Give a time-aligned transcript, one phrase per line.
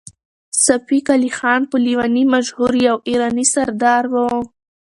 [0.65, 4.15] صفي قلي خان په لېوني مشهور يو ایراني سردار و.